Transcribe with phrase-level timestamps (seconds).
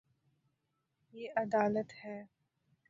[1.13, 2.17] یے ادالت ہے